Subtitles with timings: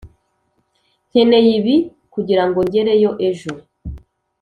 [1.09, 1.75] nkeneye ibi
[2.13, 3.51] kugirango ngereyo ejo.